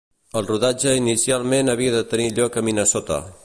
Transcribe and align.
El 0.39 0.45
rodatge 0.51 0.93
inicialment 1.01 1.69
havia 1.75 1.95
de 1.99 2.03
tenir 2.15 2.29
lloc 2.41 2.59
a 2.59 2.65
Minnesota. 2.71 3.23